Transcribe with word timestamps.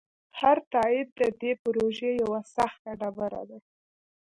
هر 0.39 0.57
تایید 0.73 1.07
د 1.19 1.21
دې 1.41 1.51
پروژې 1.63 2.11
یوه 2.21 2.39
سخته 2.55 2.91
ډبره 2.99 3.41
ده. 3.49 3.57